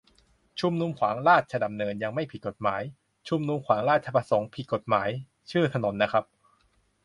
[0.59, 2.81] ชุมนุมขวางราชดำเนิน ยังไม่ผิดกฎหมาย
[3.27, 5.09] ชุมนุมขวางราชประสงค์ ผิดกฎหมาย
[5.51, 6.25] ชื่อถนนนะครับ